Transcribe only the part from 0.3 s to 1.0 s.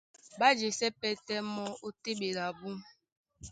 Ɓá jesɛ́